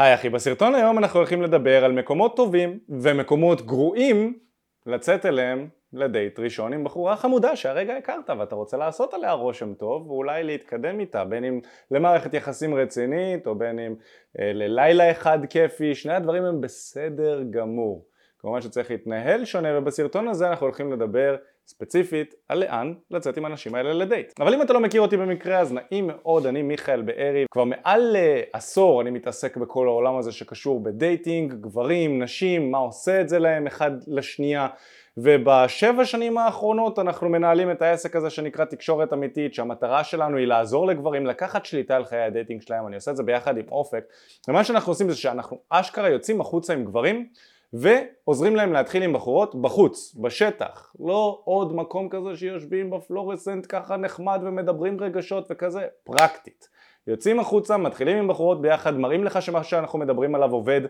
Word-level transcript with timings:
היי 0.00 0.14
אחי, 0.14 0.28
בסרטון 0.28 0.74
היום 0.74 0.98
אנחנו 0.98 1.18
הולכים 1.18 1.42
לדבר 1.42 1.84
על 1.84 1.92
מקומות 1.92 2.36
טובים 2.36 2.78
ומקומות 2.88 3.66
גרועים 3.66 4.38
לצאת 4.86 5.26
אליהם 5.26 5.68
לדייט 5.92 6.38
ראשון 6.38 6.72
עם 6.72 6.84
בחורה 6.84 7.16
חמודה 7.16 7.56
שהרגע 7.56 7.96
הכרת 7.96 8.30
ואתה 8.38 8.54
רוצה 8.54 8.76
לעשות 8.76 9.14
עליה 9.14 9.32
רושם 9.32 9.74
טוב 9.74 10.10
ואולי 10.10 10.44
להתקדם 10.44 11.00
איתה 11.00 11.24
בין 11.24 11.44
אם 11.44 11.60
למערכת 11.90 12.34
יחסים 12.34 12.74
רצינית 12.74 13.46
או 13.46 13.54
בין 13.54 13.78
אם 13.78 13.94
אה, 14.40 14.52
ללילה 14.52 15.10
אחד 15.10 15.38
כיפי, 15.50 15.94
שני 15.94 16.14
הדברים 16.14 16.44
הם 16.44 16.60
בסדר 16.60 17.42
גמור. 17.50 18.06
כמובן 18.38 18.60
שצריך 18.60 18.90
להתנהל 18.90 19.44
שונה 19.44 19.78
ובסרטון 19.78 20.28
הזה 20.28 20.48
אנחנו 20.48 20.66
הולכים 20.66 20.92
לדבר 20.92 21.36
ספציפית 21.70 22.34
על 22.48 22.58
לאן 22.58 22.94
לצאת 23.10 23.36
עם 23.36 23.44
האנשים 23.44 23.74
האלה 23.74 23.92
לדייט. 23.92 24.40
אבל 24.40 24.54
אם 24.54 24.62
אתה 24.62 24.72
לא 24.72 24.80
מכיר 24.80 25.00
אותי 25.00 25.16
במקרה 25.16 25.58
אז 25.58 25.72
נעים 25.72 26.06
מאוד, 26.06 26.46
אני 26.46 26.62
מיכאל 26.62 27.02
בארי, 27.02 27.44
כבר 27.50 27.64
מעל 27.64 28.16
uh, 28.16 28.48
עשור 28.52 29.02
אני 29.02 29.10
מתעסק 29.10 29.56
בכל 29.56 29.86
העולם 29.86 30.16
הזה 30.16 30.32
שקשור 30.32 30.82
בדייטינג, 30.82 31.52
גברים, 31.52 32.22
נשים, 32.22 32.70
מה 32.70 32.78
עושה 32.78 33.20
את 33.20 33.28
זה 33.28 33.38
להם 33.38 33.66
אחד 33.66 33.90
לשנייה 34.06 34.68
ובשבע 35.16 36.04
שנים 36.04 36.38
האחרונות 36.38 36.98
אנחנו 36.98 37.28
מנהלים 37.28 37.70
את 37.70 37.82
העסק 37.82 38.16
הזה 38.16 38.30
שנקרא 38.30 38.64
תקשורת 38.64 39.12
אמיתית 39.12 39.54
שהמטרה 39.54 40.04
שלנו 40.04 40.36
היא 40.36 40.46
לעזור 40.46 40.86
לגברים 40.86 41.26
לקחת 41.26 41.64
שליטה 41.64 41.96
על 41.96 42.04
חיי 42.04 42.22
ה 42.22 42.28
dating 42.28 42.62
שלהם, 42.62 42.86
אני 42.86 42.96
עושה 42.96 43.10
את 43.10 43.16
זה 43.16 43.22
ביחד 43.22 43.56
עם 43.56 43.64
אופק 43.70 44.04
ומה 44.48 44.64
שאנחנו 44.64 44.92
עושים 44.92 45.10
זה 45.10 45.16
שאנחנו 45.16 45.60
אשכרה 45.70 46.08
יוצאים 46.08 46.40
החוצה 46.40 46.72
עם 46.72 46.84
גברים 46.84 47.26
ועוזרים 47.72 48.56
להם 48.56 48.72
להתחיל 48.72 49.02
עם 49.02 49.12
בחורות 49.12 49.54
בחוץ, 49.54 50.14
בשטח, 50.20 50.92
לא 51.00 51.40
עוד 51.44 51.74
מקום 51.74 52.08
כזה 52.08 52.36
שיושבים 52.36 52.90
בפלורסנט 52.90 53.66
ככה 53.68 53.96
נחמד 53.96 54.40
ומדברים 54.44 55.00
רגשות 55.00 55.46
וכזה, 55.50 55.86
פרקטית. 56.04 56.68
יוצאים 57.06 57.40
החוצה, 57.40 57.76
מתחילים 57.76 58.16
עם 58.16 58.28
בחורות 58.28 58.62
ביחד, 58.62 58.96
מראים 58.96 59.24
לך 59.24 59.42
שמה 59.42 59.64
שאנחנו 59.64 59.98
מדברים 59.98 60.34
עליו 60.34 60.52
עובד 60.52 60.80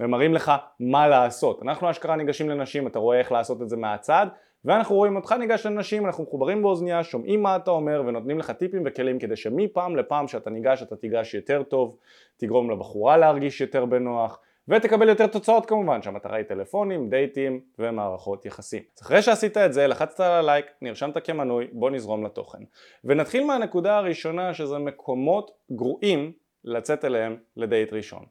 ומראים 0.00 0.34
לך 0.34 0.52
מה 0.80 1.08
לעשות. 1.08 1.62
אנחנו 1.62 1.90
אשכרה 1.90 2.16
ניגשים 2.16 2.50
לנשים, 2.50 2.86
אתה 2.86 2.98
רואה 2.98 3.18
איך 3.18 3.32
לעשות 3.32 3.62
את 3.62 3.68
זה 3.68 3.76
מהצד 3.76 4.26
ואנחנו 4.64 4.96
רואים 4.96 5.16
אותך 5.16 5.32
ניגש 5.32 5.66
לנשים, 5.66 6.06
אנחנו 6.06 6.24
מחוברים 6.24 6.62
באוזנייה, 6.62 7.04
שומעים 7.04 7.42
מה 7.42 7.56
אתה 7.56 7.70
אומר 7.70 8.02
ונותנים 8.06 8.38
לך 8.38 8.50
טיפים 8.50 8.82
וכלים 8.86 9.18
כדי 9.18 9.36
שמפעם 9.36 9.96
לפעם 9.96 10.28
שאתה 10.28 10.50
ניגש 10.50 10.82
אתה 10.82 10.96
תיגש 10.96 11.34
יותר 11.34 11.62
טוב, 11.62 11.96
תגרום 12.36 12.70
לבחורה 12.70 13.16
להרגיש 13.16 13.60
יותר 13.60 13.84
בנוח 13.84 14.40
ותקבל 14.68 15.08
יותר 15.08 15.26
תוצאות 15.26 15.66
כמובן, 15.66 16.02
שהמטרה 16.02 16.36
היא 16.36 16.44
טלפונים, 16.44 17.10
דייטים 17.10 17.60
ומערכות 17.78 18.46
יחסים. 18.46 18.82
אז 18.96 19.02
אחרי 19.02 19.22
שעשית 19.22 19.56
את 19.56 19.72
זה, 19.72 19.86
לחצת 19.86 20.20
על 20.20 20.30
הלייק, 20.30 20.66
נרשמת 20.82 21.26
כמנוי, 21.26 21.66
בוא 21.72 21.90
נזרום 21.90 22.24
לתוכן. 22.24 22.58
ונתחיל 23.04 23.44
מהנקודה 23.44 23.96
הראשונה 23.96 24.54
שזה 24.54 24.78
מקומות 24.78 25.50
גרועים 25.72 26.32
לצאת 26.64 27.04
אליהם 27.04 27.36
לדייט 27.56 27.92
ראשון. 27.92 28.24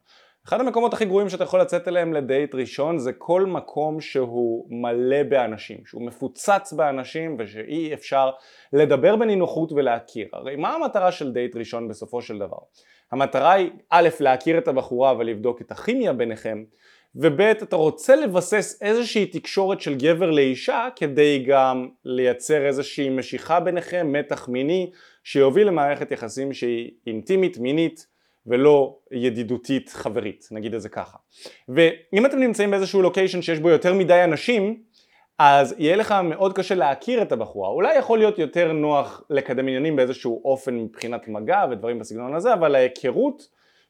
אחד 0.48 0.60
המקומות 0.60 0.94
הכי 0.94 1.04
גרועים 1.04 1.28
שאתה 1.28 1.44
יכול 1.44 1.60
לצאת 1.60 1.88
אליהם 1.88 2.12
לדייט 2.12 2.54
ראשון 2.54 2.98
זה 2.98 3.12
כל 3.12 3.46
מקום 3.46 4.00
שהוא 4.00 4.66
מלא 4.70 5.22
באנשים, 5.22 5.78
שהוא 5.86 6.02
מפוצץ 6.02 6.72
באנשים 6.72 7.36
ושאי 7.38 7.94
אפשר 7.94 8.30
לדבר 8.72 9.16
בנינוחות 9.16 9.72
ולהכיר. 9.72 10.28
הרי 10.32 10.56
מה 10.56 10.74
המטרה 10.74 11.12
של 11.12 11.32
דייט 11.32 11.56
ראשון 11.56 11.88
בסופו 11.88 12.22
של 12.22 12.38
דבר? 12.38 12.56
המטרה 13.12 13.52
היא 13.52 13.70
א' 13.90 14.08
להכיר 14.20 14.58
את 14.58 14.68
הבחורה 14.68 15.14
ולבדוק 15.18 15.60
את 15.60 15.70
הכימיה 15.70 16.12
ביניכם 16.12 16.64
וב' 17.16 17.40
אתה 17.40 17.76
רוצה 17.76 18.16
לבסס 18.16 18.82
איזושהי 18.82 19.26
תקשורת 19.26 19.80
של 19.80 19.94
גבר 19.94 20.30
לאישה 20.30 20.88
כדי 20.96 21.44
גם 21.46 21.88
לייצר 22.04 22.66
איזושהי 22.66 23.10
משיכה 23.10 23.60
ביניכם, 23.60 24.12
מתח 24.12 24.48
מיני 24.48 24.90
שיוביל 25.24 25.66
למערכת 25.66 26.10
יחסים 26.10 26.52
שהיא 26.52 26.90
אינטימית, 27.06 27.58
מינית 27.58 28.13
ולא 28.46 28.96
ידידותית 29.12 29.88
חברית, 29.88 30.48
נגיד 30.50 30.74
את 30.74 30.80
זה 30.80 30.88
ככה. 30.88 31.18
ואם 31.68 32.26
אתם 32.26 32.38
נמצאים 32.38 32.70
באיזשהו 32.70 33.02
לוקיישן 33.02 33.42
שיש 33.42 33.58
בו 33.58 33.70
יותר 33.70 33.94
מדי 33.94 34.24
אנשים 34.24 34.82
אז 35.38 35.74
יהיה 35.78 35.96
לך 35.96 36.14
מאוד 36.24 36.56
קשה 36.56 36.74
להכיר 36.74 37.22
את 37.22 37.32
הבחורה, 37.32 37.68
אולי 37.68 37.94
יכול 37.94 38.18
להיות 38.18 38.38
יותר 38.38 38.72
נוח 38.72 39.22
לקדם 39.30 39.68
עניינים 39.68 39.96
באיזשהו 39.96 40.42
אופן 40.44 40.74
מבחינת 40.74 41.28
מגע 41.28 41.64
ודברים 41.70 41.98
בסגנון 41.98 42.34
הזה, 42.34 42.54
אבל 42.54 42.74
ההיכרות 42.74 43.42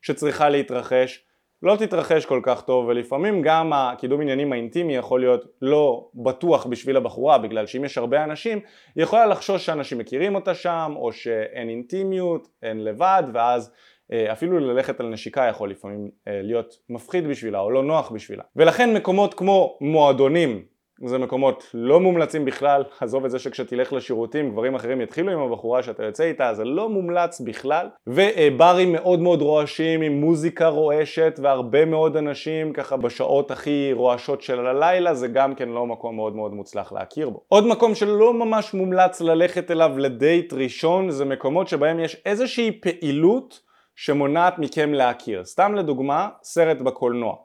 שצריכה 0.03 0.49
להתרחש 0.49 1.25
לא 1.62 1.77
תתרחש 1.77 2.27
כל 2.27 2.41
כך 2.43 2.62
טוב 2.62 2.87
ולפעמים 2.87 3.43
גם 3.43 3.73
הקידום 3.73 4.21
עניינים 4.21 4.53
האינטימי 4.53 4.97
יכול 4.97 5.21
להיות 5.21 5.45
לא 5.62 6.09
בטוח 6.15 6.67
בשביל 6.67 6.97
הבחורה 6.97 7.39
בגלל 7.39 7.67
שאם 7.67 7.84
יש 7.84 7.99
הרבה 7.99 8.25
אנשים 8.25 8.61
היא 8.95 9.03
יכולה 9.05 9.27
לחשוש 9.27 9.67
שאנשים 9.67 9.99
מכירים 9.99 10.34
אותה 10.34 10.55
שם 10.55 10.93
או 10.97 11.12
שאין 11.12 11.69
אינטימיות, 11.69 12.49
אין 12.62 12.84
לבד 12.84 13.23
ואז 13.34 13.73
אפילו 14.12 14.59
ללכת 14.59 15.00
על 15.00 15.06
נשיקה 15.06 15.47
יכול 15.50 15.70
לפעמים 15.70 16.10
אה, 16.28 16.41
להיות 16.42 16.75
מפחיד 16.88 17.28
בשבילה 17.28 17.60
או 17.60 17.70
לא 17.70 17.82
נוח 17.82 18.10
בשבילה 18.10 18.42
ולכן 18.56 18.94
מקומות 18.94 19.34
כמו 19.34 19.78
מועדונים 19.81 20.62
זה 21.04 21.19
מקומות 21.19 21.70
לא 21.75 22.00
מומלצים 22.00 22.44
בכלל, 22.44 22.84
עזוב 23.00 23.25
את 23.25 23.31
זה 23.31 23.38
שכשתלך 23.38 23.92
לשירותים 23.92 24.50
גברים 24.50 24.75
אחרים 24.75 25.00
יתחילו 25.00 25.32
עם 25.32 25.38
הבחורה 25.38 25.82
שאתה 25.82 26.04
יוצא 26.04 26.25
איתה, 26.25 26.54
זה 26.54 26.65
לא 26.65 26.88
מומלץ 26.88 27.41
בכלל 27.41 27.87
וברים 28.06 28.92
מאוד 28.92 29.20
מאוד 29.20 29.42
רועשים 29.42 30.03
עם 30.03 30.21
מוזיקה 30.21 30.69
רועשת 30.69 31.41
והרבה 31.42 31.84
מאוד 31.84 32.16
אנשים 32.16 32.72
ככה 32.72 32.97
בשעות 32.97 33.50
הכי 33.50 33.91
רועשות 33.92 34.42
של 34.42 34.66
הלילה 34.66 35.15
זה 35.15 35.28
גם 35.28 35.54
כן 35.54 35.69
לא 35.69 35.86
מקום 35.86 36.16
מאוד 36.16 36.36
מאוד 36.36 36.53
מוצלח 36.53 36.92
להכיר 36.92 37.31
בו. 37.31 37.41
עוד 37.48 37.66
מקום 37.66 37.94
שלא 37.94 38.34
ממש 38.34 38.75
מומלץ 38.75 39.21
ללכת 39.21 39.71
אליו 39.71 39.98
לדייט 39.98 40.53
ראשון 40.53 41.10
זה 41.10 41.25
מקומות 41.25 41.69
שבהם 41.69 42.00
יש 42.00 42.22
איזושהי 42.26 42.81
פעילות 42.81 43.64
שמונעת 43.97 44.59
מכם 44.59 44.94
להכיר. 44.94 45.44
סתם 45.44 45.75
לדוגמה, 45.75 46.28
סרט 46.43 46.77
בקולנוע. 46.77 47.37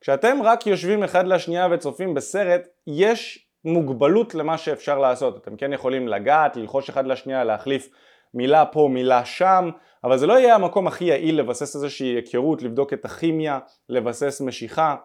כשאתם 0.00 0.38
רק 0.44 0.66
יושבים 0.66 1.02
אחד 1.02 1.26
לשנייה 1.26 1.68
וצופים 1.70 2.14
בסרט, 2.14 2.68
יש 2.86 3.46
מוגבלות 3.64 4.34
למה 4.34 4.58
שאפשר 4.58 4.98
לעשות. 4.98 5.36
אתם 5.36 5.56
כן 5.56 5.72
יכולים 5.72 6.08
לגעת, 6.08 6.56
ללחוש 6.56 6.88
אחד 6.88 7.06
לשנייה, 7.06 7.44
להחליף 7.44 7.88
מילה 8.34 8.66
פה, 8.66 8.88
מילה 8.92 9.24
שם, 9.24 9.70
אבל 10.04 10.18
זה 10.18 10.26
לא 10.26 10.38
יהיה 10.38 10.54
המקום 10.54 10.86
הכי 10.86 11.04
יעיל 11.04 11.38
לבסס 11.38 11.74
איזושהי 11.74 12.06
היכרות, 12.06 12.62
לבדוק 12.62 12.92
את 12.92 13.04
הכימיה, 13.04 13.58
לבסס 13.88 14.40
משיכה. 14.40 14.96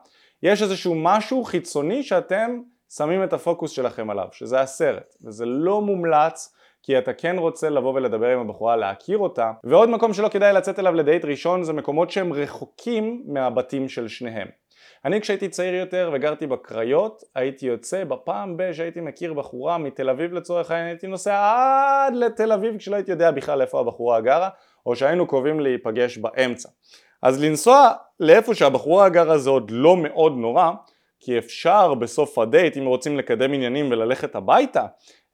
יש 0.44 0.62
איזשהו 0.62 0.96
משהו 0.96 1.44
חיצוני 1.44 2.04
שאתם 2.04 2.60
שמים 2.96 3.24
את 3.24 3.34
הפוקוס 3.34 3.72
שלכם 3.72 4.10
עליו, 4.10 4.28
שזה 4.32 4.62
הסרט, 4.62 5.16
וזה 5.26 5.46
לא 5.46 5.82
מומלץ 5.82 6.56
כי 6.84 6.98
אתה 6.98 7.14
כן 7.14 7.36
רוצה 7.38 7.70
לבוא 7.70 7.94
ולדבר 7.94 8.28
עם 8.28 8.40
הבחורה, 8.40 8.76
להכיר 8.76 9.18
אותה. 9.18 9.52
ועוד 9.64 9.90
מקום 9.90 10.14
שלא 10.14 10.28
כדאי 10.28 10.54
לצאת 10.54 10.80
אליו 10.80 10.94
לדייט 10.94 11.26
ראשון 11.26 11.64
זה 11.64 11.74
מקומות 11.74 12.12
שהם 12.12 12.34
רחוקים 12.34 13.24
מהבתים 13.28 13.90
של 13.90 14.08
שניהם. 14.08 14.48
אני 15.06 15.22
כשהייתי 15.22 15.50
צעיר 15.50 15.76
יותר 15.76 16.12
וגרתי 16.14 16.48
בקריות 16.48 17.24
הייתי 17.36 17.66
יוצא 17.66 18.04
בפעם 18.04 18.58
ב- 18.58 18.74
שהייתי 18.74 19.02
מכיר 19.02 19.34
בחורה 19.34 19.78
מתל 19.78 20.10
אביב 20.10 20.34
לצורך 20.34 20.72
העניין 20.72 20.88
הייתי 20.88 21.08
נוסע 21.08 21.54
עד 21.56 22.16
לתל 22.16 22.52
אביב 22.52 22.78
כשלא 22.78 22.96
הייתי 22.96 23.12
יודע 23.12 23.32
בכלל 23.32 23.62
איפה 23.62 23.80
הבחורה 23.80 24.22
גרה 24.22 24.50
או 24.86 24.96
שהיינו 24.96 25.28
קרובים 25.28 25.60
להיפגש 25.60 26.18
באמצע 26.18 26.70
אז 27.22 27.44
לנסוע 27.44 27.92
לאיפה 28.20 28.56
שהבחורה 28.56 29.10
גרה 29.10 29.38
זה 29.38 29.50
עוד 29.50 29.72
לא 29.72 29.98
מאוד 29.98 30.38
נורא 30.38 30.72
כי 31.20 31.38
אפשר 31.38 31.94
בסוף 31.94 32.40
הדייט 32.40 32.78
אם 32.78 32.86
רוצים 32.86 33.18
לקדם 33.18 33.54
עניינים 33.54 33.92
וללכת 33.92 34.36
הביתה 34.36 34.86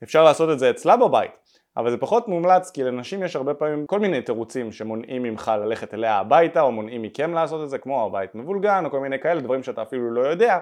אפשר 0.03 0.23
לעשות 0.23 0.49
את 0.49 0.59
זה 0.59 0.69
אצלה 0.69 0.97
בבית 0.97 1.31
אבל 1.79 1.91
זה 1.91 1.97
פחות 1.97 2.27
מומלץ 2.27 2.71
כי 2.71 2.83
לנשים 2.83 3.23
יש 3.23 3.35
הרבה 3.35 3.53
פעמים 3.53 3.85
כל 3.85 3.99
מיני 3.99 4.21
תירוצים 4.21 4.71
שמונעים 4.71 5.23
ממך 5.23 5.51
ללכת 5.61 5.93
אליה 5.93 6.17
הביתה 6.17 6.61
או 6.61 6.71
מונעים 6.71 7.01
מכם 7.01 7.33
לעשות 7.33 7.63
את 7.63 7.69
זה 7.69 7.77
כמו 7.77 8.05
הבית 8.05 8.35
מבולגן 8.35 8.85
או 8.85 8.91
כל 8.91 8.99
מיני 8.99 9.19
כאלה 9.19 9.41
דברים 9.41 9.63
שאתה 9.63 9.81
אפילו 9.81 10.11
לא 10.11 10.21
יודע 10.21 10.57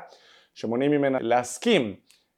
שמונעים 0.53 0.91
ממנה 0.91 1.17
להסכים 1.21 1.95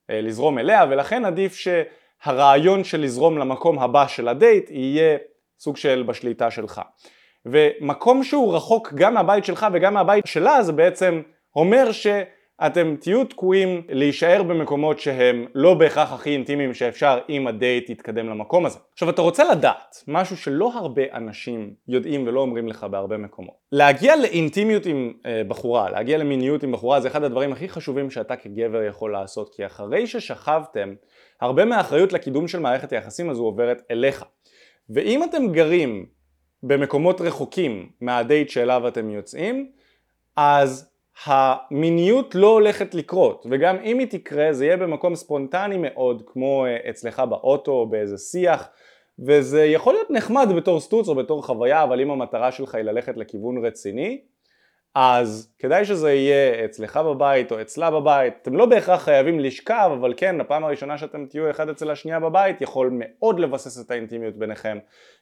אה, 0.09 0.21
לזרום 0.21 0.59
אליה 0.59 0.85
ולכן 0.89 1.25
עדיף 1.25 1.55
שהרעיון 1.55 2.83
של 2.83 3.01
לזרום 3.01 3.37
למקום 3.37 3.79
הבא 3.79 4.07
של 4.07 4.27
הדייט 4.27 4.69
יהיה 4.69 5.17
סוג 5.59 5.77
של 5.77 6.03
בשליטה 6.07 6.51
שלך. 6.51 6.81
ומקום 7.45 8.23
שהוא 8.23 8.55
רחוק 8.55 8.93
גם 8.93 9.13
מהבית 9.13 9.45
שלך 9.45 9.67
וגם 9.73 9.93
מהבית 9.93 10.27
שלה 10.27 10.63
זה 10.63 10.71
בעצם 10.71 11.21
אומר 11.55 11.91
ש... 11.91 12.07
אתם 12.65 12.95
תהיו 12.99 13.25
תקועים 13.25 13.81
להישאר 13.89 14.43
במקומות 14.43 14.99
שהם 14.99 15.45
לא 15.55 15.73
בהכרח 15.73 16.13
הכי 16.13 16.29
אינטימיים 16.29 16.73
שאפשר 16.73 17.19
אם 17.29 17.47
הדייט 17.47 17.89
יתקדם 17.89 18.29
למקום 18.29 18.65
הזה. 18.65 18.79
עכשיו 18.93 19.09
אתה 19.09 19.21
רוצה 19.21 19.51
לדעת 19.51 20.03
משהו 20.07 20.37
שלא 20.37 20.71
הרבה 20.75 21.01
אנשים 21.13 21.73
יודעים 21.87 22.27
ולא 22.27 22.39
אומרים 22.39 22.67
לך 22.67 22.83
בהרבה 22.83 23.17
מקומות. 23.17 23.53
להגיע 23.71 24.15
לאינטימיות 24.15 24.85
עם 24.85 25.13
אה, 25.25 25.41
בחורה, 25.47 25.89
להגיע 25.89 26.17
למיניות 26.17 26.63
עם 26.63 26.71
בחורה 26.71 27.01
זה 27.01 27.07
אחד 27.07 27.23
הדברים 27.23 27.51
הכי 27.51 27.69
חשובים 27.69 28.09
שאתה 28.09 28.35
כגבר 28.35 28.83
יכול 28.83 29.11
לעשות 29.11 29.55
כי 29.55 29.65
אחרי 29.65 30.07
ששכבתם 30.07 30.93
הרבה 31.41 31.65
מהאחריות 31.65 32.13
לקידום 32.13 32.47
של 32.47 32.59
מערכת 32.59 32.91
היחסים 32.91 33.29
הזו 33.29 33.43
עוברת 33.43 33.81
אליך. 33.91 34.25
ואם 34.89 35.23
אתם 35.23 35.51
גרים 35.51 36.05
במקומות 36.63 37.21
רחוקים 37.21 37.89
מהדייט 38.01 38.49
שאליו 38.49 38.87
אתם 38.87 39.09
יוצאים 39.09 39.71
אז 40.35 40.89
המיניות 41.25 42.35
לא 42.35 42.47
הולכת 42.47 42.95
לקרות 42.95 43.45
וגם 43.51 43.75
אם 43.83 43.99
היא 43.99 44.07
תקרה 44.07 44.53
זה 44.53 44.65
יהיה 44.65 44.77
במקום 44.77 45.15
ספונטני 45.15 45.77
מאוד 45.77 46.23
כמו 46.25 46.65
אה, 46.65 46.89
אצלך 46.89 47.19
באוטו 47.19 47.71
או 47.71 47.89
באיזה 47.89 48.17
שיח 48.17 48.69
וזה 49.19 49.65
יכול 49.65 49.93
להיות 49.93 50.11
נחמד 50.11 50.47
בתור 50.57 50.79
סטוץ 50.79 51.07
או 51.07 51.15
בתור 51.15 51.45
חוויה 51.45 51.83
אבל 51.83 52.01
אם 52.01 52.11
המטרה 52.11 52.51
שלך 52.51 52.75
היא 52.75 52.83
ללכת 52.83 53.17
לכיוון 53.17 53.65
רציני 53.65 54.21
אז 54.95 55.53
כדאי 55.59 55.85
שזה 55.85 56.13
יהיה 56.13 56.65
אצלך 56.65 56.97
בבית 56.97 57.51
או 57.51 57.61
אצלה 57.61 57.91
בבית, 57.91 58.33
אתם 58.41 58.55
לא 58.55 58.65
בהכרח 58.65 59.03
חייבים 59.03 59.39
לשכב, 59.39 59.89
אבל 59.99 60.13
כן, 60.17 60.41
הפעם 60.41 60.63
הראשונה 60.63 60.97
שאתם 60.97 61.25
תהיו 61.25 61.49
אחד 61.49 61.69
אצל 61.69 61.91
השנייה 61.91 62.19
בבית 62.19 62.61
יכול 62.61 62.89
מאוד 62.93 63.39
לבסס 63.39 63.85
את 63.85 63.91
האינטימיות 63.91 64.35
ביניכם 64.35 64.77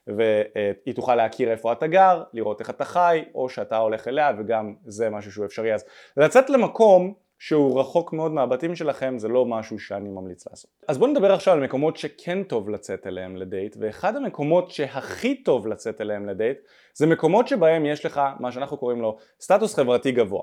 והיא 0.07 0.95
תוכל 0.95 1.15
להכיר 1.15 1.51
איפה 1.51 1.71
אתה 1.71 1.87
גר, 1.87 2.23
לראות 2.33 2.59
איך 2.59 2.69
אתה 2.69 2.85
חי, 2.85 3.23
או 3.35 3.49
שאתה 3.49 3.77
הולך 3.77 4.07
אליה 4.07 4.31
וגם 4.39 4.73
זה 4.85 5.09
משהו 5.09 5.31
שהוא 5.31 5.45
אפשרי. 5.45 5.73
אז 5.73 5.85
לצאת 6.17 6.49
למקום 6.49 7.13
שהוא 7.39 7.79
רחוק 7.79 8.13
מאוד 8.13 8.31
מהבתים 8.31 8.75
שלכם 8.75 9.19
זה 9.19 9.27
לא 9.27 9.45
משהו 9.45 9.79
שאני 9.79 10.09
ממליץ 10.09 10.47
לעשות. 10.49 10.71
אז 10.87 10.97
בואו 10.97 11.11
נדבר 11.11 11.33
עכשיו 11.33 11.53
על 11.53 11.63
מקומות 11.63 11.97
שכן 11.97 12.43
טוב 12.43 12.69
לצאת 12.69 13.07
אליהם 13.07 13.35
לדייט 13.35 13.75
ואחד 13.79 14.15
המקומות 14.15 14.71
שהכי 14.71 15.43
טוב 15.43 15.67
לצאת 15.67 16.01
אליהם 16.01 16.29
לדייט 16.29 16.57
זה 16.93 17.07
מקומות 17.07 17.47
שבהם 17.47 17.85
יש 17.85 18.05
לך 18.05 18.21
מה 18.39 18.51
שאנחנו 18.51 18.77
קוראים 18.77 19.01
לו 19.01 19.17
סטטוס 19.41 19.75
חברתי 19.75 20.11
גבוה. 20.11 20.41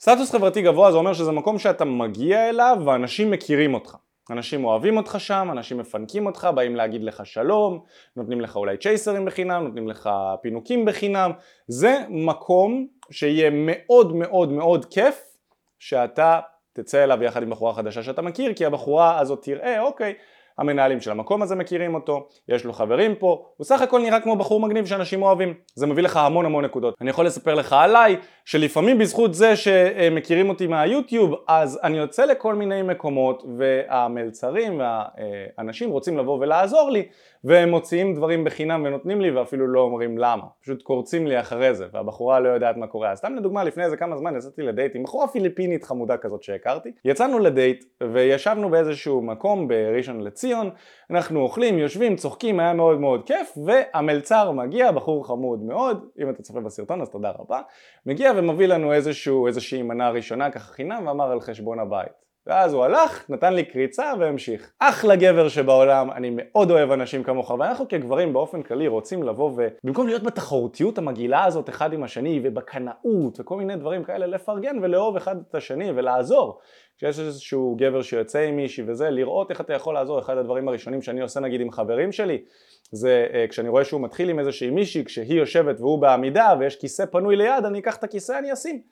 סטטוס 0.00 0.30
חברתי 0.30 0.62
גבוה 0.62 0.92
זה 0.92 0.96
אומר 0.98 1.12
שזה 1.12 1.32
מקום 1.32 1.58
שאתה 1.58 1.84
מגיע 1.84 2.48
אליו 2.48 2.76
ואנשים 2.86 3.30
מכירים 3.30 3.74
אותך. 3.74 3.96
אנשים 4.30 4.64
אוהבים 4.64 4.96
אותך 4.96 5.16
שם, 5.18 5.48
אנשים 5.52 5.78
מפנקים 5.78 6.26
אותך, 6.26 6.48
באים 6.54 6.76
להגיד 6.76 7.04
לך 7.04 7.26
שלום, 7.26 7.80
נותנים 8.16 8.40
לך 8.40 8.56
אולי 8.56 8.76
צ'ייסרים 8.76 9.24
בחינם, 9.24 9.64
נותנים 9.64 9.88
לך 9.88 10.10
פינוקים 10.42 10.84
בחינם, 10.84 11.30
זה 11.66 11.98
מקום 12.08 12.86
שיהיה 13.10 13.50
מאוד 13.52 14.16
מאוד 14.16 14.52
מאוד 14.52 14.84
כיף 14.84 15.31
שאתה 15.82 16.40
תצא 16.72 17.04
אליו 17.04 17.22
יחד 17.22 17.42
עם 17.42 17.50
בחורה 17.50 17.74
חדשה 17.74 18.02
שאתה 18.02 18.22
מכיר 18.22 18.54
כי 18.54 18.66
הבחורה 18.66 19.18
הזאת 19.18 19.42
תראה 19.42 19.80
אוקיי 19.80 20.14
המנהלים 20.58 21.00
של 21.00 21.10
המקום 21.10 21.42
הזה 21.42 21.54
מכירים 21.54 21.94
אותו, 21.94 22.26
יש 22.48 22.64
לו 22.64 22.72
חברים 22.72 23.14
פה, 23.14 23.44
הוא 23.56 23.64
סך 23.64 23.82
הכל 23.82 24.00
נראה 24.00 24.20
כמו 24.20 24.36
בחור 24.36 24.60
מגניב 24.60 24.86
שאנשים 24.86 25.22
אוהבים, 25.22 25.54
זה 25.74 25.86
מביא 25.86 26.02
לך 26.02 26.16
המון 26.16 26.46
המון 26.46 26.64
נקודות. 26.64 26.94
אני 27.00 27.10
יכול 27.10 27.26
לספר 27.26 27.54
לך 27.54 27.72
עליי, 27.72 28.16
שלפעמים 28.44 28.98
בזכות 28.98 29.34
זה 29.34 29.56
שמכירים 29.56 30.48
אותי 30.48 30.66
מהיוטיוב, 30.66 31.34
אז 31.48 31.80
אני 31.82 31.98
יוצא 31.98 32.24
לכל 32.24 32.54
מיני 32.54 32.82
מקומות 32.82 33.42
והמלצרים 33.58 34.80
והאנשים 34.80 35.90
רוצים 35.90 36.18
לבוא 36.18 36.38
ולעזור 36.40 36.90
לי, 36.90 37.06
והם 37.44 37.70
מוציאים 37.70 38.14
דברים 38.14 38.44
בחינם 38.44 38.82
ונותנים 38.86 39.20
לי 39.20 39.30
ואפילו 39.30 39.66
לא 39.66 39.80
אומרים 39.80 40.18
למה, 40.18 40.42
פשוט 40.62 40.82
קורצים 40.82 41.26
לי 41.26 41.40
אחרי 41.40 41.74
זה 41.74 41.86
והבחורה 41.92 42.40
לא 42.40 42.48
יודעת 42.48 42.76
מה 42.76 42.86
קורה. 42.86 43.10
אז 43.10 43.18
סתם 43.18 43.34
לדוגמה 43.34 43.64
לפני 43.64 43.84
איזה 43.84 43.96
כמה 43.96 44.16
זמן 44.16 44.36
יצאתי 44.36 44.62
לדייט 44.62 44.96
עם 44.96 45.02
בחורה 45.02 45.28
פיליפינית 45.28 45.84
חמודה 45.84 46.16
כזאת 46.16 46.42
שהכרתי, 46.42 46.92
יצאנו 47.04 47.38
לדייט 47.38 47.84
וישבנו 48.12 48.70
באיזשהו 48.70 49.22
מקום 49.22 49.68
בראשון 49.68 50.20
לציון, 50.20 50.51
אנחנו 51.10 51.40
אוכלים, 51.40 51.78
יושבים, 51.78 52.16
צוחקים, 52.16 52.60
היה 52.60 52.72
מאוד 52.72 53.00
מאוד 53.00 53.26
כיף 53.26 53.58
והמלצר 53.66 54.50
מגיע, 54.50 54.92
בחור 54.92 55.26
חמוד 55.26 55.62
מאוד, 55.62 56.08
אם 56.22 56.30
אתה 56.30 56.42
צופה 56.42 56.60
בסרטון 56.60 57.00
אז 57.00 57.10
תודה 57.10 57.32
רבה, 57.38 57.60
מגיע 58.06 58.32
ומביא 58.36 58.66
לנו 58.66 58.92
איזשהו, 58.92 59.46
איזושהי 59.46 59.82
מנה 59.82 60.10
ראשונה 60.10 60.50
ככה 60.50 60.72
חינם 60.72 61.06
ואמר 61.06 61.32
על 61.32 61.40
חשבון 61.40 61.78
הבית. 61.78 62.21
ואז 62.46 62.72
הוא 62.72 62.84
הלך, 62.84 63.30
נתן 63.30 63.54
לי 63.54 63.64
קריצה 63.64 64.12
והמשיך. 64.18 64.72
אחלה 64.78 65.16
גבר 65.16 65.48
שבעולם, 65.48 66.10
אני 66.10 66.30
מאוד 66.36 66.70
אוהב 66.70 66.90
אנשים 66.90 67.24
כמוך, 67.24 67.50
ואנחנו 67.50 67.88
כגברים 67.88 68.32
באופן 68.32 68.62
כללי 68.62 68.88
רוצים 68.88 69.22
לבוא 69.22 69.50
ובמקום 69.56 70.06
להיות 70.06 70.22
בתחרותיות 70.22 70.98
המגעילה 70.98 71.44
הזאת 71.44 71.68
אחד 71.68 71.92
עם 71.92 72.02
השני 72.02 72.40
ובקנאות 72.44 73.40
וכל 73.40 73.56
מיני 73.56 73.76
דברים 73.76 74.04
כאלה, 74.04 74.26
לפרגן 74.26 74.78
ולאהוב 74.82 75.16
אחד 75.16 75.36
את 75.50 75.54
השני 75.54 75.90
ולעזור. 75.90 76.60
כשיש 76.96 77.18
איזשהו 77.18 77.76
גבר 77.78 78.02
שיוצא 78.02 78.38
עם 78.38 78.56
מישהי 78.56 78.84
וזה, 78.86 79.10
לראות 79.10 79.50
איך 79.50 79.60
אתה 79.60 79.72
יכול 79.72 79.94
לעזור, 79.94 80.18
אחד 80.18 80.36
הדברים 80.36 80.68
הראשונים 80.68 81.02
שאני 81.02 81.20
עושה 81.20 81.40
נגיד 81.40 81.60
עם 81.60 81.70
חברים 81.70 82.12
שלי, 82.12 82.42
זה 82.92 83.26
uh, 83.30 83.50
כשאני 83.50 83.68
רואה 83.68 83.84
שהוא 83.84 84.00
מתחיל 84.00 84.30
עם 84.30 84.38
איזושהי 84.38 84.70
מישהי, 84.70 85.04
כשהיא 85.04 85.38
יושבת 85.38 85.80
והוא 85.80 85.98
בעמידה 85.98 86.54
ויש 86.58 86.76
כיסא 86.76 87.06
פנוי 87.06 87.36
ליד, 87.36 87.64
אני 87.64 87.78
אקח 87.78 87.96
את 87.96 88.04
הכיסא, 88.04 88.38
אני 88.38 88.52
אשים. 88.52 88.82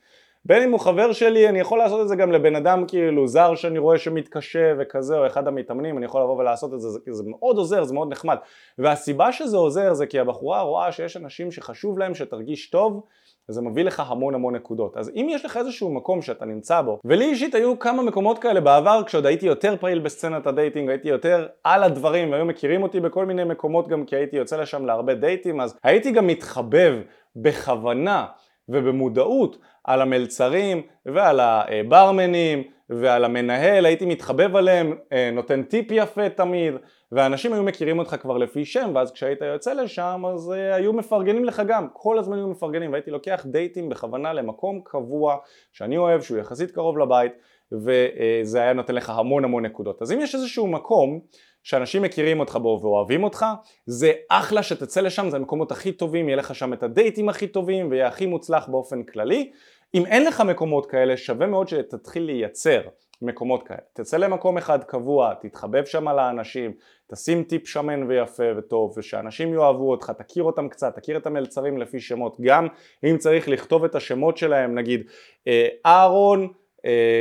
בין 0.44 0.62
אם 0.62 0.72
הוא 0.72 0.81
חבר 0.81 1.12
שלי, 1.12 1.48
אני 1.48 1.60
יכול 1.60 1.78
לעשות 1.78 2.00
את 2.00 2.08
זה 2.08 2.16
גם 2.16 2.32
לבן 2.32 2.56
אדם 2.56 2.84
כאילו 2.88 3.26
זר 3.26 3.54
שאני 3.54 3.78
רואה 3.78 3.98
שמתקשה 3.98 4.72
וכזה, 4.78 5.19
או 5.19 5.26
אחד 5.26 5.48
המתאמנים, 5.48 5.98
אני 5.98 6.06
יכול 6.06 6.22
לבוא 6.22 6.37
ולעשות 6.38 6.75
את 6.75 6.81
זה, 6.81 6.88
זה, 6.88 6.98
זה 7.10 7.22
מאוד 7.26 7.56
עוזר, 7.56 7.84
זה 7.84 7.94
מאוד 7.94 8.12
נחמד. 8.12 8.37
והסיבה 8.78 9.32
שזה 9.32 9.56
עוזר 9.56 9.94
זה 9.94 10.06
כי 10.06 10.19
הבחורה 10.19 10.62
רואה 10.62 10.92
שיש 10.92 11.16
אנשים 11.16 11.52
שחשוב 11.52 11.98
להם 11.98 12.14
שתרגיש 12.14 12.70
טוב, 12.70 13.02
וזה 13.48 13.62
מביא 13.62 13.84
לך 13.84 14.02
המון 14.06 14.34
המון 14.34 14.56
נקודות. 14.56 14.96
אז 14.96 15.10
אם 15.14 15.26
יש 15.31 15.44
לך 15.44 15.56
איזשהו 15.56 15.90
מקום 15.90 16.22
שאתה 16.22 16.44
נמצא 16.44 16.81
בו, 16.82 16.98
ולי 17.04 17.25
אישית 17.25 17.54
היו 17.54 17.78
כמה 17.78 18.02
מקומות 18.02 18.38
כאלה 18.38 18.60
בעבר, 18.60 19.02
כשעוד 19.06 19.26
הייתי 19.26 19.46
יותר 19.46 19.76
פעיל 19.81 19.98
בסצנת 19.98 20.46
ה 20.47 20.52
dating, 20.52 20.91
הייתי 20.90 21.08
יותר 21.08 21.46
על 21.64 21.82
הדברים, 21.82 22.32
והיו 22.32 22.44
מכירים 22.44 22.82
אותי 22.82 23.00
בכל 23.00 23.26
מיני 23.26 23.44
מקומות 23.44 23.88
גם 23.88 24.04
כי 24.04 24.16
הייתי 24.16 24.37
יוצא 24.37 24.56
לשם 24.56 24.87
להרבה 24.87 25.14
דייטים, 25.14 25.60
אז 25.60 25.78
הייתי 25.82 26.10
גם 26.10 26.26
מתחבב 26.26 26.94
בכוונה 27.37 28.26
ובמודעות 28.72 29.58
על 29.84 30.02
המלצרים 30.02 30.82
ועל 31.06 31.40
הברמנים 31.40 32.62
ועל 32.90 33.25
המנהל, 33.25 33.87
הייתי 33.87 34.06
מתחבב 34.06 34.56
עליהם, 34.56 34.96
אה, 35.12 35.31
נותן 35.32 35.62
טיפ 35.62 35.87
יפה 35.90 36.28
תמיד 36.28 36.75
ואנשים 37.12 37.52
היו 37.52 37.62
מכירים 37.62 37.99
אותך 37.99 38.17
כבר 38.20 38.37
לפי 38.38 38.64
שם 38.64 38.90
ואז 38.94 39.12
כשהיית 39.12 39.40
יוצא 39.43 39.72
לשם 39.72 40.22
אז 40.32 40.52
אה, 40.52 40.75
היו 40.75 40.93
מפרגנים 40.93 41.44
לך 41.44 41.62
גם, 41.67 41.87
כל 41.93 42.19
הזמן 42.19 42.37
היו 42.38 42.49
מפרגנים 42.49 42.93
והייתי 42.93 43.11
לוקח 43.11 43.46
דייטים 43.46 43.88
בכוונה 43.88 44.32
למקום 44.32 44.81
קבוע 44.84 45.37
שאני 45.73 45.99
אוהב 45.99 46.20
שהוא 46.20 46.38
יחסית 46.38 46.70
קרוב 46.70 46.99
לבית 46.99 47.32
וזה 47.72 48.61
היה 48.62 48.72
נותן 48.72 48.94
לך 48.94 49.11
המון 49.11 49.44
המון 49.44 49.67
נקודות. 49.67 50.02
אז 50.02 50.12
אם 50.12 50.20
יש 50.20 50.34
איזשהו 50.34 50.67
מקום 50.67 51.20
שאנשים 51.62 52.02
מכירים 52.02 52.40
אותך 52.40 52.56
בו 52.56 52.78
ואוהבים 52.82 53.25
אותך, 53.25 53.46
זה 53.87 54.12
אחלה 54.28 54.62
שתצא 54.62 55.00
לשם, 55.00 55.31
זה 55.31 55.37
המקומות 55.37 55.72
הכי 55.72 55.93
טובים, 55.93 56.28
יהיה 56.28 56.37
לך 56.37 56.55
שם 56.55 56.72
את 56.72 56.82
הדייטים 56.82 57.28
הכי 57.28 57.46
טובים 57.46 57.90
ויהיה 57.90 58.08
הכי 58.08 58.26
מוצלח 58.26 58.69
באופן 58.69 59.02
כללי. 59.02 59.50
אם 59.94 60.06
אין 60.06 60.25
לך 60.25 60.40
מקומות 60.40 60.87
כאלה, 60.87 61.17
שווה 61.17 61.46
מאוד 61.46 61.69
שתתחיל 61.69 62.22
לייצר 62.22 62.81
מקומות 63.22 63.62
כאלה. 63.62 63.81
תצא 63.93 64.16
למקום 64.16 64.58
אחד 64.58 64.84
קבוע, 64.84 65.34
תתחבב 65.40 65.84
שם 65.84 66.08
על 66.08 66.19
האנשים, 66.19 66.73
תשים 67.12 67.44
טיפ 67.44 67.69
שמן 67.69 68.02
ויפה 68.02 68.44
וטוב, 68.58 68.94
ושאנשים 68.99 69.55
יאהבו 69.55 69.90
אותך, 69.90 70.12
תכיר 70.19 70.43
אותם 70.43 70.69
קצת, 70.69 70.96
תכיר 70.96 71.16
את 71.16 71.26
המלצרים 71.26 71.78
לפי 71.78 72.00
שמות, 72.00 72.37
גם 72.40 72.66
אם 73.05 73.16
צריך 73.19 73.49
לכתוב 73.49 73.84
את 73.84 73.94
השמות 73.94 74.37
שלהם, 74.37 74.78
נגיד 74.78 75.02
אה, 75.49 75.69
אהרון 75.87 76.43
אה, 76.43 76.60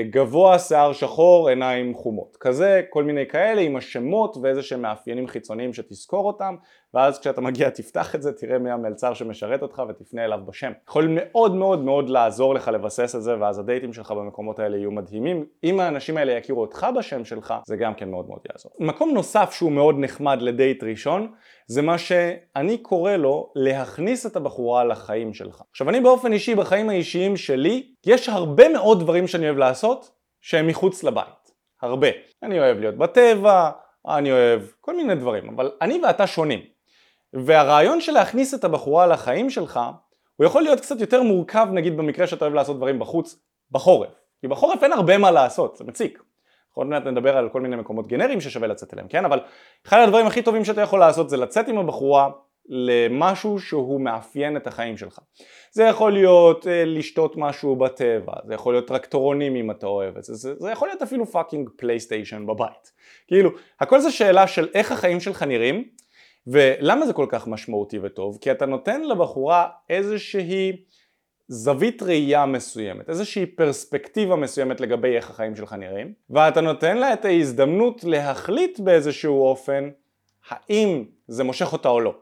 גבוה, 0.10 0.60
שיער 0.60 0.94
שחור, 0.94 1.50
עיניים 1.50 1.94
חומות. 1.94 2.38
כזה, 2.40 2.82
כל 2.90 3.04
מיני 3.04 3.28
כאלה 3.28 3.62
עם 3.62 3.76
השמות 3.76 4.38
ואיזה 4.42 4.64
שהם 4.64 4.82
מאפיינים 4.82 5.28
חיצוניים 5.28 5.74
שתזכור 5.74 6.28
אותם 6.28 6.56
ואז 6.94 7.20
כשאתה 7.20 7.42
מגיע 7.42 7.70
תפתח 7.70 8.16
את 8.16 8.22
זה, 8.22 8.34
תראה 8.34 8.60
מי 8.60 8.72
המלצר 8.72 9.14
שמשרת 9.14 9.62
אותך 9.62 9.84
ותפנה 9.90 10.26
אליו 10.26 10.40
בשם. 10.46 10.72
יכול 10.90 11.08
מאוד 11.10 11.56
מאוד 11.56 11.84
מאוד 11.84 12.10
לעזור 12.10 12.56
לך 12.56 12.68
לבסס 12.68 13.16
את 13.16 13.22
זה 13.22 13.40
ואז 13.40 13.60
הדייטים 13.60 13.94
שלך 13.94 14.12
במקומות 14.12 14.60
האלה 14.60 14.78
יהיו 14.78 14.92
מדהימים. 14.92 15.45
אם 15.64 15.80
האנשים 15.80 16.18
האלה 16.18 16.31
יכירו 16.31 16.62
אותך 16.62 16.88
בשם 16.98 17.26
שלך, 17.26 17.54
זה 17.66 17.78
גם 17.78 17.94
כן 17.94 18.12
מאוד 18.12 18.28
מאוד 18.28 18.40
יעזור. 18.52 18.72
מקום 18.80 19.12
נוסף 19.14 19.52
שהוא 19.52 19.72
מאוד 19.72 19.95
נחמד 20.00 20.42
לדייט 20.42 20.83
ראשון, 20.83 21.31
זה 21.71 21.81
מה 21.81 21.97
שאני 21.97 22.78
קורא 22.78 23.11
לו 23.11 23.52
להכניס 23.56 24.26
את 24.26 24.35
הבחורה 24.35 24.83
לחיים 24.83 25.33
שלך. 25.33 25.61
עכשיו 25.71 25.90
אני 25.90 26.02
באופן 26.02 26.33
אישי 26.33 26.56
בחיים 26.56 26.90
האישיים 26.90 27.38
שלי, 27.38 27.94
יש 28.06 28.30
הרבה 28.30 28.69
מאוד 28.69 28.99
דברים 28.99 29.28
שאני 29.28 29.45
אוהב 29.45 29.57
לעשות 29.57 30.11
שהם 30.42 30.68
מחוץ 30.68 31.04
לבית. 31.04 31.52
הרבה. 31.81 32.07
אני 32.44 32.59
אוהב 32.59 32.80
להיות 32.80 32.95
בטבע, 32.95 33.69
אני 34.07 34.31
אוהב 34.31 34.61
כל 34.81 34.95
מיני 34.95 35.16
דברים, 35.16 35.49
אבל 35.49 35.71
אני 35.81 35.99
ואתה 36.04 36.28
שונים. 36.28 36.59
והרעיון 37.33 38.02
של 38.02 38.11
להכניס 38.11 38.54
את 38.54 38.64
הבחורה 38.64 39.07
לחיים 39.07 39.49
שלך 39.49 39.80
הוא 40.35 40.45
יכול 40.45 40.61
להיות 40.61 40.80
קצת 40.80 41.02
יותר 41.02 41.23
מורכב 41.23 41.68
נגיד 41.73 41.97
במקרה 41.97 42.28
שאתה 42.28 42.45
אוהב 42.45 42.54
לעשות 42.54 42.78
דברים 42.78 42.99
בחוץ 42.99 43.40
בחורף 43.71 44.09
כי 44.42 44.47
בחורף 44.47 44.83
אין 44.83 44.94
הרבה 44.94 45.18
מה 45.18 45.31
לעשות, 45.31 45.76
זה 45.78 45.83
מציק 45.83 46.23
עוד 46.73 46.88
מעט 46.88 47.06
נדבר 47.06 47.38
על 47.38 47.49
כל 47.49 47.61
מיני 47.61 47.76
מקומות 47.76 48.07
גנריים 48.07 48.42
ששווה 48.42 48.68
לצאת 48.68 48.94
אליהם, 48.94 49.07
כן? 49.07 49.26
אבל 49.26 49.40
אחד 49.88 50.04
הדברים 50.04 50.28
הכי 50.28 50.42
טובים 50.42 50.66
שאתה 50.66 50.81
יכול 50.81 50.99
לעשות 50.99 51.30
זה 51.30 51.38
לצאת 51.38 51.68
עם 51.68 51.78
הבחורה 51.78 52.30
למשהו 52.69 53.59
שהוא 53.59 54.02
מאפיין 54.02 54.57
את 54.57 54.68
החיים 54.68 54.97
שלך. 54.97 55.19
זה 55.71 55.83
יכול 55.83 56.14
להיות 56.14 56.68
אה, 56.68 56.85
לשתות 56.85 57.38
משהו 57.38 57.76
בטבע, 57.76 58.33
זה 58.47 58.54
יכול 58.54 58.73
להיות 58.73 58.88
טרקטורונים 58.88 59.56
אם 59.56 59.71
אתה 59.71 59.88
אוהב 59.88 60.18
את 60.18 60.23
זה, 60.23 60.33
זה, 60.33 60.54
זה 60.59 60.71
יכול 60.71 60.88
להיות 60.88 61.02
אפילו 61.02 61.26
fucking 61.26 61.69
PlayStation 61.78 62.45
בבית. 62.45 62.92
כאילו, 63.28 63.49
הכל 63.80 63.99
זה 63.99 64.11
שאלה 64.11 64.47
של 64.47 64.68
איך 64.73 64.92
החיים 64.92 65.19
שלך 65.19 65.44
נראים 65.44 65.83
ולמה 66.47 67.06
זה 67.06 67.14
כל 67.14 67.26
כך 67.30 67.47
משמעותי 67.47 67.99
וטוב? 68.04 68.38
כי 68.42 68.52
אתה 68.52 68.66
נותן 68.66 69.02
לבחורה 69.02 69.68
איזושהי 69.90 70.71
זווית 71.52 72.04
ראייה 72.04 72.46
מסוימת, 72.46 73.10
איזושהי 73.10 73.46
פרספקטיבה 73.46 74.36
מסוימת 74.36 74.82
לגבי 74.82 75.16
איך 75.16 75.30
החיים 75.30 75.56
שלך 75.56 75.74
נראים, 75.74 76.14
ואתה 76.30 76.62
נותן 76.62 76.98
לה 76.98 77.14
את 77.14 77.26
ההזדמנות 77.26 78.04
להחליט 78.04 78.80
באיזשהו 78.80 79.42
אופן 79.42 79.90
האם 80.50 81.04
זה 81.28 81.44
מושך 81.44 81.74
אותה 81.74 81.90
או 81.90 82.00
לא. 82.00 82.16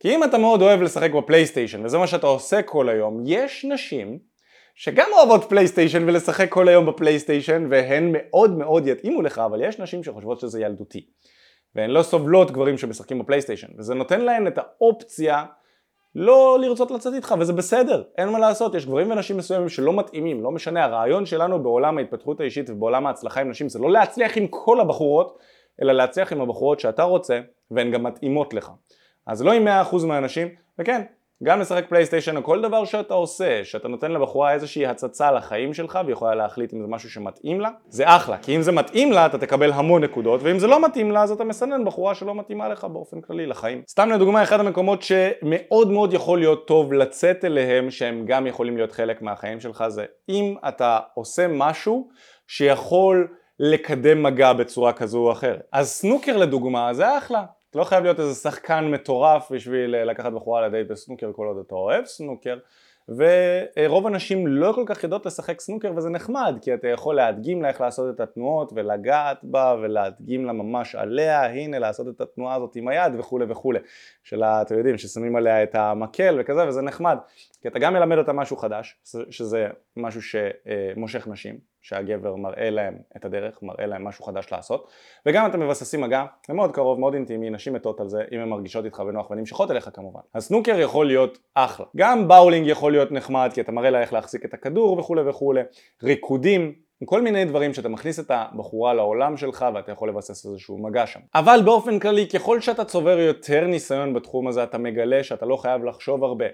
כי 0.00 0.14
אם 0.14 0.24
אתה 0.24 0.38
מאוד 0.38 0.62
אוהב 0.62 0.82
לשחק 0.82 1.10
בפלייסטיישן 1.10 1.84
וזה 1.84 1.98
מה 1.98 2.06
שאתה 2.06 2.26
עושה 2.26 2.62
כל 2.62 2.88
היום, 2.88 3.22
יש 3.26 3.64
נשים 3.64 4.18
שגם 4.74 5.06
אוהבות 5.12 5.44
פלייסטיישן 5.48 6.08
ולשחק 6.08 6.48
כל 6.50 6.68
היום 6.68 6.86
בפלייסטיישן 6.86 7.66
והן 7.70 8.10
מאוד 8.12 8.58
מאוד 8.58 8.86
יתאימו 8.86 9.22
לך, 9.22 9.38
אבל 9.38 9.62
יש 9.64 9.78
נשים 9.78 10.04
שחושבות 10.04 10.40
שזה 10.40 10.60
ילדותי. 10.60 11.06
והן 11.74 11.90
לא 11.90 12.02
סובלות 12.02 12.50
גברים 12.50 12.78
שמשחקים 12.78 13.18
בפלייסטיישן, 13.18 13.68
וזה 13.78 13.94
נותן 13.94 14.20
להן 14.20 14.46
את 14.46 14.58
האופציה 14.58 15.44
לא 16.18 16.58
לרצות 16.60 16.90
לצאת 16.90 17.14
איתך, 17.14 17.34
וזה 17.38 17.52
בסדר, 17.52 18.02
אין 18.18 18.28
מה 18.28 18.38
לעשות, 18.38 18.74
יש 18.74 18.86
גברים 18.86 19.10
ונשים 19.10 19.36
מסוימים 19.36 19.68
שלא 19.68 19.92
מתאימים, 19.92 20.42
לא 20.42 20.50
משנה, 20.50 20.84
הרעיון 20.84 21.26
שלנו 21.26 21.62
בעולם 21.62 21.98
ההתפתחות 21.98 22.40
האישית 22.40 22.70
ובעולם 22.70 23.06
ההצלחה 23.06 23.40
עם 23.40 23.50
נשים 23.50 23.68
זה 23.68 23.78
לא 23.78 23.90
להצליח 23.90 24.36
עם 24.36 24.46
כל 24.46 24.80
הבחורות, 24.80 25.38
אלא 25.82 25.92
להצליח 25.92 26.32
עם 26.32 26.40
הבחורות 26.40 26.80
שאתה 26.80 27.02
רוצה, 27.02 27.40
והן 27.70 27.90
גם 27.90 28.02
מתאימות 28.02 28.54
לך. 28.54 28.70
אז 29.26 29.42
לא 29.42 29.52
עם 29.52 29.68
100% 29.92 30.06
מהאנשים, 30.06 30.48
וכן, 30.78 31.02
גם 31.44 31.60
לשחק 31.60 31.88
פלייסטיישן 31.88 32.36
או 32.36 32.44
כל 32.44 32.62
דבר 32.62 32.84
שאתה 32.84 33.14
עושה, 33.14 33.64
שאתה 33.64 33.88
נותן 33.88 34.12
לבחורה 34.12 34.52
איזושהי 34.52 34.86
הצצה 34.86 35.32
לחיים 35.32 35.74
שלך 35.74 35.98
והיא 36.02 36.12
יכולה 36.12 36.34
להחליט 36.34 36.74
אם 36.74 36.80
זה 36.80 36.86
משהו 36.88 37.10
שמתאים 37.10 37.60
לה, 37.60 37.70
זה 37.88 38.04
אחלה, 38.06 38.38
כי 38.38 38.56
אם 38.56 38.62
זה 38.62 38.72
מתאים 38.72 39.12
לה 39.12 39.26
אתה 39.26 39.38
תקבל 39.38 39.72
המון 39.72 40.04
נקודות, 40.04 40.40
ואם 40.42 40.58
זה 40.58 40.66
לא 40.66 40.84
מתאים 40.84 41.10
לה 41.10 41.22
אז 41.22 41.30
אתה 41.30 41.44
מסנן 41.44 41.84
בחורה 41.84 42.14
שלא 42.14 42.34
מתאימה 42.34 42.68
לך 42.68 42.84
באופן 42.84 43.20
כללי 43.20 43.46
לחיים. 43.46 43.82
סתם 43.88 44.10
לדוגמה, 44.10 44.42
אחד 44.42 44.60
המקומות 44.60 45.02
שמאוד 45.02 45.90
מאוד 45.90 46.12
יכול 46.12 46.38
להיות 46.38 46.66
טוב 46.66 46.92
לצאת 46.92 47.44
אליהם, 47.44 47.90
שהם 47.90 48.24
גם 48.26 48.46
יכולים 48.46 48.76
להיות 48.76 48.92
חלק 48.92 49.22
מהחיים 49.22 49.60
שלך, 49.60 49.84
זה 49.88 50.04
אם 50.28 50.54
אתה 50.68 50.98
עושה 51.14 51.46
משהו 51.48 52.08
שיכול 52.46 53.28
לקדם 53.60 54.22
מגע 54.22 54.52
בצורה 54.52 54.92
כזו 54.92 55.18
או 55.18 55.32
אחרת. 55.32 55.62
אז 55.72 55.88
סנוקר 55.88 56.36
לדוגמה 56.36 56.94
זה 56.94 57.18
אחלה, 57.18 57.44
לא 57.76 57.84
חייב 57.84 58.04
להיות 58.04 58.20
איזה 58.20 58.34
שחקן 58.34 58.84
מטורף 58.84 59.52
בשביל 59.52 59.94
אה, 59.94 60.04
לקחת 60.04 60.32
בחורה 60.32 60.66
לדייט 60.66 60.88
בסנוקר 60.88 61.32
כל 61.32 61.46
עוד 61.46 61.56
אתה 61.66 61.74
אוהב 61.74 62.04
סנוקר. 62.04 62.58
ורוב 63.08 64.06
הנשים 64.06 64.46
לא 64.46 64.72
כל 64.72 64.84
כך 64.86 65.04
יודעות 65.04 65.26
לשחק 65.26 65.60
סנוקר 65.60 65.92
וזה 65.96 66.10
נחמד 66.10 66.58
כי 66.62 66.74
אתה 66.74 66.88
יכול 66.88 67.16
להדגים 67.16 67.62
לה 67.62 67.68
איך 67.68 67.80
לעשות 67.80 68.14
את 68.14 68.20
התנועות 68.20 68.72
ולגעת 68.74 69.38
בה 69.42 69.76
ולהדגים 69.82 70.44
לה 70.44 70.52
ממש 70.52 70.94
עליה 70.94 71.46
הנה 71.46 71.78
לעשות 71.78 72.08
את 72.08 72.20
התנועה 72.20 72.54
הזאת 72.54 72.76
עם 72.76 72.88
היד 72.88 73.12
וכולי 73.18 73.46
וכולי 73.48 73.78
של 74.24 74.44
אתם 74.44 74.78
יודעים 74.78 74.98
ששמים 74.98 75.36
עליה 75.36 75.62
את 75.62 75.74
המקל 75.74 76.36
וכזה 76.40 76.68
וזה 76.68 76.82
נחמד. 76.82 77.18
כי 77.62 77.68
אתה 77.68 77.78
גם 77.78 77.92
מלמד 77.94 78.18
אותה 78.18 78.32
משהו 78.32 78.56
חדש 78.56 78.96
שזה 79.30 79.66
משהו 79.96 80.20
שמושך 80.22 81.28
נשים 81.28 81.58
שהגבר 81.86 82.36
מראה 82.36 82.70
להם 82.70 82.94
את 83.16 83.24
הדרך, 83.24 83.62
מראה 83.62 83.86
להם 83.86 84.04
משהו 84.04 84.24
חדש 84.24 84.52
לעשות 84.52 84.90
וגם 85.26 85.46
אתם 85.46 85.60
מבססים 85.60 86.00
מגע, 86.00 86.24
זה 86.46 86.54
מאוד 86.54 86.72
קרוב, 86.72 87.00
מאוד 87.00 87.14
אינטימי, 87.14 87.50
נשים 87.50 87.72
מתות 87.72 88.00
על 88.00 88.08
זה 88.08 88.22
אם 88.32 88.40
הן 88.40 88.48
מרגישות 88.48 88.84
איתך 88.84 89.00
בנוח 89.00 89.30
ונמשכות 89.30 89.70
אליך 89.70 89.90
כמובן. 89.94 90.20
אז 90.34 90.44
סנוקר 90.44 90.80
יכול 90.80 91.06
להיות 91.06 91.38
אחלה, 91.54 91.86
גם 91.96 92.28
באולינג 92.28 92.66
יכול 92.66 92.92
להיות 92.92 93.12
נחמד 93.12 93.50
כי 93.54 93.60
אתה 93.60 93.72
מראה 93.72 93.90
לה 93.90 94.00
איך 94.00 94.12
להחזיק 94.12 94.44
את 94.44 94.54
הכדור 94.54 94.98
וכולי 94.98 95.22
וכולי, 95.28 95.60
ריקודים, 96.02 96.72
כל 97.04 97.22
מיני 97.22 97.44
דברים 97.44 97.74
שאתה 97.74 97.88
מכניס 97.88 98.20
את 98.20 98.30
הבחורה 98.30 98.94
לעולם 98.94 99.36
שלך 99.36 99.66
ואתה 99.74 99.92
יכול 99.92 100.08
לבסס 100.08 100.46
איזשהו 100.46 100.78
מגע 100.78 101.06
שם. 101.06 101.20
אבל 101.34 101.60
באופן 101.64 101.98
כללי 101.98 102.28
ככל 102.28 102.60
שאתה 102.60 102.84
צובר 102.84 103.18
יותר 103.18 103.66
ניסיון 103.66 104.14
בתחום 104.14 104.48
הזה 104.48 104.62
אתה 104.62 104.78
מגלה 104.78 105.24
שאתה 105.24 105.46
לא 105.46 105.56
חייב 105.56 105.84
לחשוב 105.84 106.24
הרבה. 106.24 106.46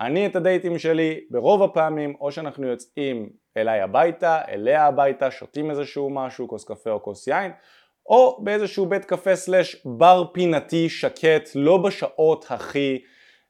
אני 0.00 0.26
את 0.26 0.36
הדייטים 0.36 0.78
שלי 0.78 1.20
ברוב 1.30 1.62
הפעמים 1.62 2.14
או 2.20 2.32
שאנחנו 2.32 2.66
יוצאים 2.66 3.41
אליי 3.56 3.80
הביתה, 3.80 4.40
אליה 4.48 4.86
הביתה, 4.86 5.30
שותים 5.30 5.70
איזשהו 5.70 6.10
משהו, 6.10 6.48
כוס 6.48 6.64
קפה 6.64 6.90
או 6.90 7.02
כוס 7.02 7.26
יין 7.26 7.52
או 8.06 8.40
באיזשהו 8.44 8.86
בית 8.86 9.04
קפה 9.04 9.36
סלאש 9.36 9.86
בר 9.86 10.24
פינתי 10.32 10.88
שקט, 10.88 11.48
לא 11.54 11.76
בשעות 11.76 12.46
הכי 12.48 13.02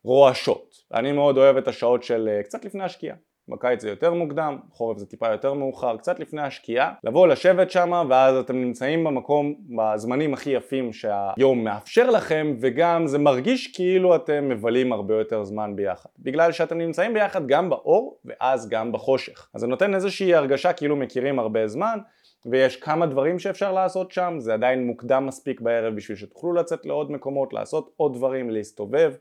רועשות. 0.04 0.74
אני 0.94 1.12
מאוד 1.12 1.38
אוהב 1.38 1.56
את 1.56 1.68
השעות 1.68 2.02
של 2.02 2.28
אה, 2.28 2.42
קצת 2.42 2.64
לפני 2.64 2.84
השקיעה. 2.84 3.16
בקיץ 3.48 3.82
זה 3.82 3.88
יותר 3.88 4.14
מוקדם, 4.14 4.58
חורף 4.70 4.98
זה 4.98 5.06
טיפה 5.06 5.28
יותר 5.32 5.52
מאוחר, 5.52 5.96
קצת 5.96 6.20
לפני 6.20 6.42
השקיעה, 6.42 6.92
לבוא 7.04 7.26
לשבת 7.26 7.70
שם 7.70 8.06
ואז 8.08 8.36
אתם 8.36 8.56
נמצאים 8.56 9.04
במקום 9.04 9.54
בזמנים 9.76 10.34
הכי 10.34 10.50
יפים 10.50 10.92
שהיום 10.92 11.64
מאפשר 11.64 12.10
לכם 12.10 12.56
וגם 12.60 13.06
זה 13.06 13.18
מרגיש 13.18 13.76
כאילו 13.76 14.16
אתם 14.16 14.48
מבלים 14.48 14.92
הרבה 14.92 15.14
יותר 15.14 15.44
זמן 15.44 15.76
ביחד. 15.76 16.10
בגלל 16.18 16.52
שאתם 16.52 16.78
נמצאים 16.78 17.14
ביחד 17.14 17.46
גם 17.46 17.70
באור 17.70 18.18
ואז 18.24 18.68
גם 18.68 18.92
בחושך. 18.92 19.48
אז 19.54 19.60
זה 19.60 19.66
נותן 19.66 19.94
איזושהי 19.94 20.34
הרגשה 20.34 20.72
כאילו 20.72 20.96
מכירים 20.96 21.38
הרבה 21.38 21.68
זמן 21.68 21.98
ויש 22.46 22.76
כמה 22.76 23.06
דברים 23.06 23.38
שאפשר 23.38 23.72
לעשות 23.72 24.12
שם, 24.12 24.34
זה 24.38 24.54
עדיין 24.54 24.86
מוקדם 24.86 25.26
מספיק 25.26 25.60
בערב 25.60 25.94
בשביל 25.94 26.16
שתוכלו 26.16 26.52
לצאת 26.52 26.86
לעוד 26.86 27.12
מקומות, 27.12 27.52
לעשות 27.52 27.92
עוד 27.96 28.14
דברים, 28.14 28.50
להסתובב 28.50 29.12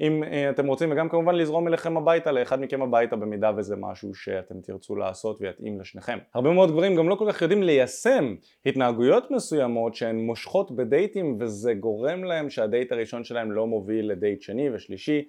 אם 0.00 0.24
אה, 0.24 0.50
אתם 0.50 0.66
רוצים 0.66 0.92
וגם 0.92 1.08
כמובן 1.08 1.34
לזרום 1.34 1.68
אליכם 1.68 1.96
הביתה 1.96 2.32
לאחד 2.32 2.60
מכם 2.60 2.82
הביתה 2.82 3.16
במידה 3.16 3.50
וזה 3.56 3.76
משהו 3.78 4.14
שאתם 4.14 4.60
תרצו 4.60 4.96
לעשות 4.96 5.38
ויתאים 5.40 5.80
לשניכם. 5.80 6.18
הרבה 6.34 6.50
מאוד 6.50 6.70
גברים 6.70 6.96
גם 6.96 7.08
לא 7.08 7.14
כל 7.14 7.32
כך 7.32 7.42
יודעים 7.42 7.62
ליישם 7.62 8.34
התנהגויות 8.66 9.30
מסוימות 9.30 9.94
שהן 9.94 10.16
מושכות 10.16 10.76
בדייטים 10.76 11.36
וזה 11.40 11.74
גורם 11.74 12.24
להם 12.24 12.50
שהדייט 12.50 12.92
הראשון 12.92 13.24
שלהם 13.24 13.52
לא 13.52 13.66
מוביל 13.66 14.10
לדייט 14.10 14.42
שני 14.42 14.70
ושלישי 14.70 15.28